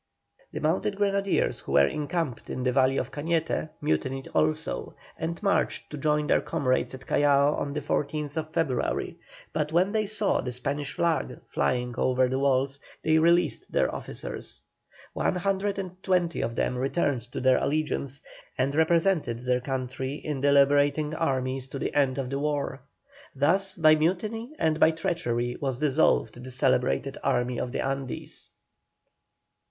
The 0.51 0.59
mounted 0.61 0.95
grenadiers 0.95 1.59
who 1.59 1.73
were 1.73 1.85
encamped 1.85 2.49
in 2.49 2.63
the 2.63 2.71
valley 2.71 2.97
of 2.97 3.11
Cañete, 3.11 3.69
mutinied 3.81 4.27
also, 4.33 4.95
and 5.15 5.43
marched 5.43 5.91
to 5.91 5.97
join 5.99 6.25
their 6.25 6.41
comrades 6.41 6.95
at 6.95 7.05
Callao 7.05 7.53
on 7.53 7.73
the 7.73 7.81
14th 7.81 8.47
February, 8.51 9.19
but 9.53 9.71
when 9.71 9.91
they 9.91 10.07
saw 10.07 10.41
the 10.41 10.51
Spanish 10.51 10.93
flag 10.93 11.39
flying 11.45 11.93
over 11.99 12.27
the 12.27 12.39
walls 12.39 12.79
they 13.03 13.19
released 13.19 13.71
their 13.71 13.93
officers. 13.93 14.61
One 15.13 15.35
hundred 15.35 15.77
and 15.77 16.01
twenty 16.01 16.41
of 16.41 16.55
them 16.55 16.77
returned 16.79 17.21
to 17.33 17.39
their 17.39 17.59
allegiance, 17.59 18.23
and 18.57 18.73
represented 18.73 19.37
their 19.41 19.61
country 19.61 20.15
in 20.15 20.41
the 20.41 20.51
liberating 20.51 21.13
armies 21.13 21.67
to 21.67 21.77
the 21.77 21.93
end 21.93 22.17
of 22.17 22.31
the 22.31 22.39
war. 22.39 22.81
Thus 23.35 23.77
by 23.77 23.93
mutiny 23.93 24.53
and 24.57 24.79
by 24.79 24.89
treachery 24.89 25.57
was 25.61 25.77
dissolved 25.77 26.43
the 26.43 26.49
celebrated 26.49 27.19
Army 27.23 27.59
of 27.59 27.71
the 27.71 27.85
Andes. 27.85 28.49